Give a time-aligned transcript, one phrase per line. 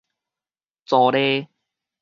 [0.87, 1.47] 皂隸